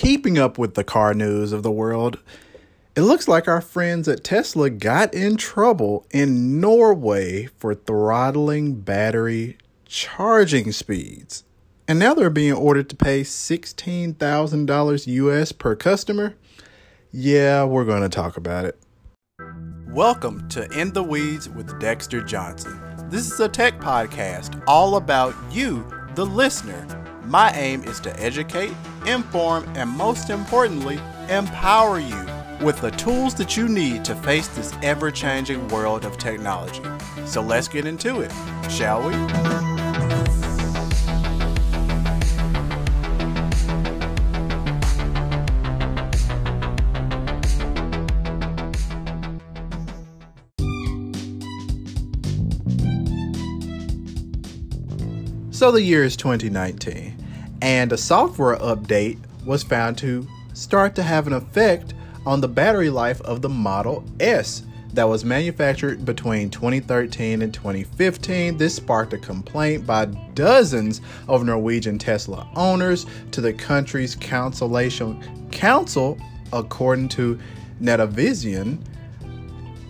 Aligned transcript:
keeping 0.00 0.38
up 0.38 0.56
with 0.56 0.76
the 0.76 0.82
car 0.82 1.12
news 1.12 1.52
of 1.52 1.62
the 1.62 1.70
world, 1.70 2.18
it 2.96 3.02
looks 3.02 3.28
like 3.28 3.46
our 3.46 3.60
friends 3.60 4.08
at 4.08 4.24
Tesla 4.24 4.70
got 4.70 5.12
in 5.12 5.36
trouble 5.36 6.06
in 6.10 6.58
Norway 6.58 7.50
for 7.58 7.74
throttling 7.74 8.80
battery 8.80 9.58
charging 9.84 10.72
speeds. 10.72 11.44
And 11.86 11.98
now 11.98 12.14
they're 12.14 12.30
being 12.30 12.54
ordered 12.54 12.88
to 12.88 12.96
pay 12.96 13.20
$16,000 13.20 15.06
US 15.06 15.52
per 15.52 15.76
customer. 15.76 16.34
Yeah, 17.12 17.64
we're 17.64 17.84
going 17.84 18.00
to 18.00 18.08
talk 18.08 18.38
about 18.38 18.64
it. 18.64 18.78
Welcome 19.88 20.48
to 20.48 20.66
In 20.70 20.94
the 20.94 21.02
Weeds 21.02 21.50
with 21.50 21.78
Dexter 21.78 22.22
Johnson. 22.22 22.80
This 23.10 23.30
is 23.30 23.38
a 23.38 23.50
tech 23.50 23.78
podcast 23.78 24.62
all 24.66 24.96
about 24.96 25.34
you, 25.52 25.86
the 26.14 26.24
listener. 26.24 27.09
My 27.30 27.52
aim 27.52 27.84
is 27.84 28.00
to 28.00 28.20
educate, 28.20 28.72
inform, 29.06 29.62
and 29.76 29.88
most 29.88 30.30
importantly, 30.30 30.98
empower 31.28 32.00
you 32.00 32.26
with 32.60 32.80
the 32.80 32.90
tools 32.90 33.34
that 33.34 33.56
you 33.56 33.68
need 33.68 34.04
to 34.06 34.16
face 34.16 34.48
this 34.48 34.74
ever 34.82 35.12
changing 35.12 35.68
world 35.68 36.04
of 36.04 36.18
technology. 36.18 36.82
So 37.26 37.40
let's 37.40 37.68
get 37.68 37.86
into 37.86 38.20
it, 38.20 38.32
shall 38.68 39.08
we? 39.08 39.14
So 55.52 55.70
the 55.70 55.82
year 55.82 56.04
is 56.04 56.16
2019, 56.16 57.29
and 57.62 57.92
a 57.92 57.96
software 57.96 58.56
update 58.56 59.18
was 59.44 59.62
found 59.62 59.98
to 59.98 60.26
start 60.54 60.94
to 60.94 61.02
have 61.02 61.26
an 61.26 61.32
effect 61.32 61.94
on 62.26 62.40
the 62.40 62.48
battery 62.48 62.90
life 62.90 63.20
of 63.22 63.42
the 63.42 63.48
Model 63.48 64.04
S 64.18 64.62
that 64.92 65.08
was 65.08 65.24
manufactured 65.24 66.04
between 66.04 66.50
2013 66.50 67.42
and 67.42 67.54
2015. 67.54 68.56
This 68.56 68.74
sparked 68.74 69.12
a 69.12 69.18
complaint 69.18 69.86
by 69.86 70.06
dozens 70.34 71.00
of 71.28 71.44
Norwegian 71.44 71.98
Tesla 71.98 72.48
owners 72.56 73.06
to 73.30 73.40
the 73.40 73.52
country's 73.52 74.16
Conciliation 74.16 75.48
Council, 75.50 76.18
according 76.52 77.08
to 77.10 77.38
Nettavisen, 77.80 78.78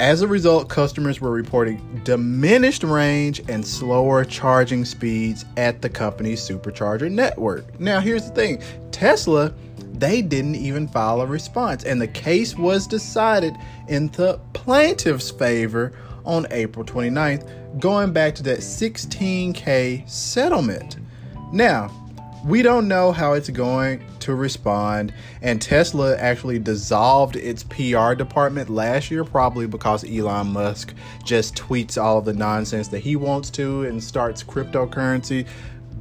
as 0.00 0.22
a 0.22 0.26
result, 0.26 0.70
customers 0.70 1.20
were 1.20 1.30
reporting 1.30 2.00
diminished 2.04 2.82
range 2.82 3.42
and 3.50 3.64
slower 3.64 4.24
charging 4.24 4.86
speeds 4.86 5.44
at 5.58 5.82
the 5.82 5.90
company's 5.90 6.40
supercharger 6.40 7.12
network. 7.12 7.78
Now, 7.78 8.00
here's 8.00 8.24
the 8.24 8.34
thing 8.34 8.62
Tesla, 8.92 9.52
they 9.92 10.22
didn't 10.22 10.54
even 10.54 10.88
file 10.88 11.20
a 11.20 11.26
response, 11.26 11.84
and 11.84 12.00
the 12.00 12.08
case 12.08 12.56
was 12.56 12.86
decided 12.86 13.54
in 13.88 14.08
the 14.08 14.40
plaintiff's 14.54 15.30
favor 15.30 15.92
on 16.24 16.46
April 16.50 16.84
29th, 16.84 17.78
going 17.78 18.10
back 18.10 18.34
to 18.36 18.42
that 18.44 18.60
16K 18.60 20.08
settlement. 20.08 20.96
Now, 21.52 21.90
we 22.44 22.62
don't 22.62 22.88
know 22.88 23.12
how 23.12 23.34
it's 23.34 23.50
going 23.50 24.02
to 24.20 24.34
respond. 24.34 25.12
And 25.42 25.60
Tesla 25.60 26.16
actually 26.16 26.58
dissolved 26.58 27.36
its 27.36 27.64
PR 27.64 28.14
department 28.14 28.70
last 28.70 29.10
year, 29.10 29.24
probably 29.24 29.66
because 29.66 30.04
Elon 30.04 30.52
Musk 30.52 30.94
just 31.24 31.54
tweets 31.56 32.00
all 32.00 32.18
of 32.18 32.24
the 32.24 32.32
nonsense 32.32 32.88
that 32.88 33.00
he 33.00 33.16
wants 33.16 33.50
to 33.50 33.82
and 33.84 34.02
starts 34.02 34.42
cryptocurrency 34.42 35.46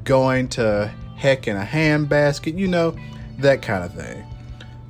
going 0.04 0.48
to 0.50 0.92
heck 1.16 1.48
in 1.48 1.58
a 1.58 1.66
handbasket, 1.66 2.58
you 2.58 2.68
know, 2.68 2.96
that 3.38 3.62
kind 3.62 3.84
of 3.84 3.94
thing. 3.94 4.26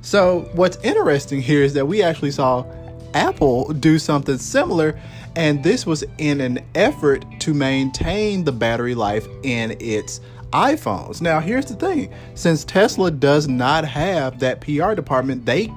So, 0.02 0.48
what's 0.54 0.78
interesting 0.78 1.42
here 1.42 1.62
is 1.62 1.74
that 1.74 1.86
we 1.86 2.02
actually 2.02 2.30
saw 2.30 2.64
Apple 3.12 3.72
do 3.74 3.98
something 3.98 4.38
similar, 4.38 4.98
and 5.36 5.62
this 5.62 5.84
was 5.84 6.04
in 6.18 6.40
an 6.40 6.60
effort 6.74 7.24
to 7.40 7.52
maintain 7.52 8.44
the 8.44 8.52
battery 8.52 8.94
life 8.94 9.26
in 9.42 9.76
its 9.80 10.20
iPhones. 10.52 11.20
Now, 11.20 11.40
here's 11.40 11.66
the 11.66 11.74
thing 11.74 12.12
since 12.34 12.64
Tesla 12.64 13.10
does 13.10 13.48
not 13.48 13.84
have 13.84 14.40
that 14.40 14.60
PR 14.60 14.94
department, 14.94 15.46
they 15.46 15.72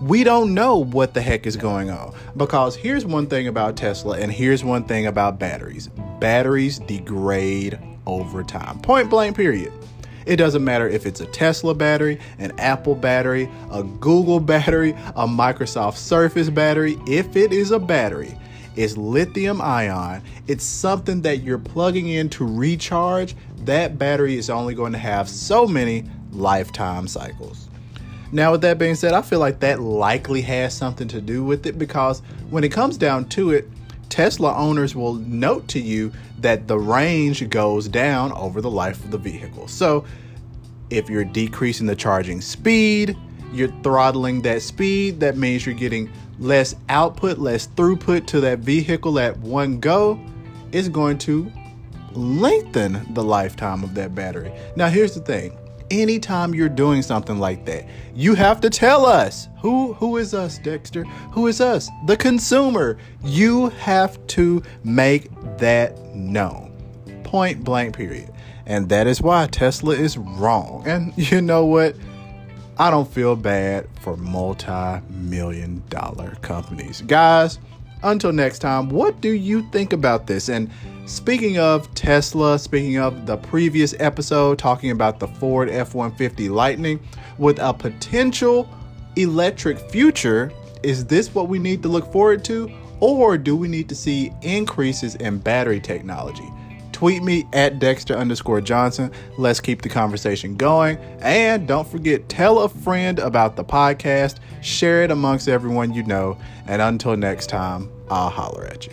we 0.00 0.24
don't 0.24 0.54
know 0.54 0.78
what 0.78 1.12
the 1.12 1.20
heck 1.20 1.46
is 1.46 1.56
going 1.56 1.90
on. 1.90 2.14
Because 2.36 2.74
here's 2.74 3.04
one 3.04 3.26
thing 3.26 3.48
about 3.48 3.76
Tesla, 3.76 4.18
and 4.18 4.32
here's 4.32 4.64
one 4.64 4.84
thing 4.84 5.06
about 5.06 5.38
batteries 5.38 5.88
batteries 6.18 6.78
degrade 6.78 7.78
over 8.06 8.42
time. 8.42 8.78
Point 8.80 9.10
blank, 9.10 9.36
period. 9.36 9.72
It 10.26 10.36
doesn't 10.36 10.62
matter 10.62 10.88
if 10.88 11.06
it's 11.06 11.20
a 11.20 11.26
Tesla 11.26 11.74
battery, 11.74 12.18
an 12.38 12.52
Apple 12.58 12.94
battery, 12.94 13.50
a 13.70 13.82
Google 13.82 14.40
battery, 14.40 14.92
a 15.16 15.26
Microsoft 15.26 15.96
Surface 15.96 16.50
battery. 16.50 16.98
If 17.06 17.36
it 17.36 17.52
is 17.52 17.70
a 17.70 17.78
battery, 17.78 18.36
it's 18.76 18.96
lithium 18.96 19.60
ion. 19.60 20.22
It's 20.46 20.64
something 20.64 21.22
that 21.22 21.42
you're 21.42 21.58
plugging 21.58 22.08
in 22.08 22.28
to 22.30 22.46
recharge. 22.46 23.34
That 23.64 23.98
battery 23.98 24.36
is 24.36 24.48
only 24.48 24.74
going 24.74 24.92
to 24.92 24.98
have 24.98 25.28
so 25.28 25.66
many 25.66 26.04
lifetime 26.32 27.08
cycles. 27.08 27.68
Now, 28.32 28.52
with 28.52 28.60
that 28.60 28.78
being 28.78 28.94
said, 28.94 29.12
I 29.12 29.22
feel 29.22 29.40
like 29.40 29.58
that 29.60 29.80
likely 29.80 30.40
has 30.42 30.76
something 30.76 31.08
to 31.08 31.20
do 31.20 31.44
with 31.44 31.66
it 31.66 31.78
because 31.78 32.20
when 32.48 32.62
it 32.62 32.70
comes 32.70 32.96
down 32.96 33.28
to 33.30 33.50
it, 33.50 33.68
Tesla 34.08 34.54
owners 34.54 34.94
will 34.94 35.14
note 35.14 35.66
to 35.68 35.80
you 35.80 36.12
that 36.38 36.68
the 36.68 36.78
range 36.78 37.48
goes 37.50 37.88
down 37.88 38.32
over 38.32 38.60
the 38.60 38.70
life 38.70 39.02
of 39.04 39.10
the 39.10 39.18
vehicle. 39.18 39.66
So, 39.68 40.04
if 40.90 41.08
you're 41.08 41.24
decreasing 41.24 41.86
the 41.86 41.94
charging 41.94 42.40
speed, 42.40 43.16
you're 43.52 43.72
throttling 43.82 44.42
that 44.42 44.62
speed. 44.62 45.20
That 45.20 45.36
means 45.36 45.66
you're 45.66 45.74
getting 45.74 46.10
less 46.38 46.74
output, 46.88 47.38
less 47.38 47.66
throughput 47.68 48.26
to 48.26 48.40
that 48.40 48.60
vehicle 48.60 49.18
at 49.18 49.36
one 49.38 49.80
go. 49.80 50.20
It's 50.72 50.88
going 50.88 51.18
to 51.18 51.50
lengthen 52.12 53.12
the 53.14 53.22
lifetime 53.22 53.84
of 53.84 53.94
that 53.94 54.14
battery. 54.14 54.52
Now, 54.76 54.88
here's 54.88 55.14
the 55.14 55.20
thing 55.20 55.56
anytime 55.90 56.54
you're 56.54 56.68
doing 56.68 57.02
something 57.02 57.38
like 57.38 57.64
that, 57.66 57.88
you 58.14 58.34
have 58.34 58.60
to 58.60 58.70
tell 58.70 59.04
us 59.04 59.48
who 59.58 59.92
who 59.94 60.16
is 60.16 60.34
us, 60.34 60.58
Dexter? 60.58 61.04
Who 61.32 61.46
is 61.46 61.60
us? 61.60 61.90
The 62.06 62.16
consumer. 62.16 62.96
You 63.22 63.70
have 63.70 64.24
to 64.28 64.62
make 64.84 65.28
that 65.58 65.98
known. 66.14 66.72
Point 67.24 67.64
blank 67.64 67.96
period. 67.96 68.32
And 68.66 68.88
that 68.88 69.06
is 69.06 69.20
why 69.20 69.46
Tesla 69.48 69.94
is 69.94 70.16
wrong. 70.16 70.84
And 70.86 71.12
you 71.16 71.40
know 71.40 71.66
what? 71.66 71.96
I 72.78 72.90
don't 72.90 73.10
feel 73.10 73.36
bad 73.36 73.86
for 74.00 74.16
multi 74.16 75.00
million 75.10 75.82
dollar 75.88 76.36
companies. 76.42 77.02
Guys, 77.02 77.58
until 78.02 78.32
next 78.32 78.60
time, 78.60 78.88
what 78.88 79.20
do 79.20 79.30
you 79.30 79.62
think 79.70 79.92
about 79.92 80.26
this? 80.26 80.48
And 80.48 80.70
speaking 81.06 81.58
of 81.58 81.92
Tesla, 81.94 82.58
speaking 82.58 82.98
of 82.98 83.26
the 83.26 83.36
previous 83.36 83.94
episode 83.98 84.58
talking 84.58 84.90
about 84.90 85.20
the 85.20 85.28
Ford 85.28 85.68
F 85.68 85.94
150 85.94 86.48
Lightning 86.48 87.00
with 87.38 87.58
a 87.58 87.74
potential 87.74 88.68
electric 89.16 89.78
future, 89.90 90.50
is 90.82 91.04
this 91.04 91.34
what 91.34 91.48
we 91.48 91.58
need 91.58 91.82
to 91.82 91.88
look 91.88 92.10
forward 92.12 92.44
to? 92.46 92.70
Or 93.00 93.36
do 93.36 93.56
we 93.56 93.68
need 93.68 93.88
to 93.88 93.94
see 93.94 94.32
increases 94.42 95.14
in 95.16 95.38
battery 95.38 95.80
technology? 95.80 96.48
Tweet 97.00 97.22
me 97.22 97.46
at 97.54 97.78
Dexter 97.78 98.14
underscore 98.14 98.60
Johnson. 98.60 99.10
Let's 99.38 99.58
keep 99.58 99.80
the 99.80 99.88
conversation 99.88 100.54
going. 100.54 100.98
And 101.20 101.66
don't 101.66 101.88
forget, 101.88 102.28
tell 102.28 102.58
a 102.58 102.68
friend 102.68 103.18
about 103.18 103.56
the 103.56 103.64
podcast, 103.64 104.36
share 104.60 105.02
it 105.02 105.10
amongst 105.10 105.48
everyone 105.48 105.94
you 105.94 106.02
know. 106.02 106.36
And 106.66 106.82
until 106.82 107.16
next 107.16 107.46
time, 107.46 107.90
I'll 108.10 108.28
holler 108.28 108.66
at 108.66 108.86
you. 108.86 108.92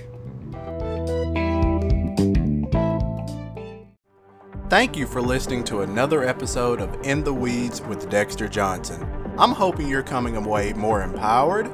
Thank 4.70 4.96
you 4.96 5.06
for 5.06 5.22
listening 5.22 5.66
to 5.66 5.82
another 5.82 6.24
episode 6.24 6.80
of 6.80 7.06
In 7.06 7.26
the 7.26 7.34
Weeds 7.34 7.82
with 7.82 8.10
Dexter 8.10 8.48
Johnson. 8.48 9.06
I'm 9.38 9.52
hoping 9.52 9.90
you're 9.90 10.02
coming 10.02 10.38
away 10.38 10.72
more 10.72 11.02
empowered, 11.02 11.70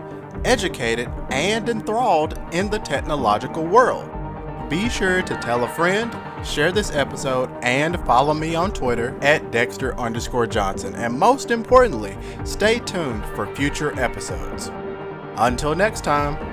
educated, 0.45 1.11
and 1.29 1.69
enthralled 1.69 2.39
in 2.51 2.71
the 2.71 2.79
technological 2.79 3.63
world. 3.63 4.09
Be 4.73 4.89
sure 4.89 5.21
to 5.21 5.37
tell 5.37 5.65
a 5.65 5.67
friend, 5.67 6.11
share 6.43 6.71
this 6.71 6.89
episode, 6.89 7.51
and 7.61 8.03
follow 8.07 8.33
me 8.33 8.55
on 8.55 8.71
Twitter 8.71 9.15
at 9.21 9.51
Dexter 9.51 9.95
underscore 9.99 10.47
Johnson. 10.47 10.95
And 10.95 11.13
most 11.13 11.51
importantly, 11.51 12.17
stay 12.43 12.79
tuned 12.79 13.23
for 13.35 13.45
future 13.55 13.93
episodes. 13.99 14.71
Until 15.37 15.75
next 15.75 16.03
time. 16.03 16.52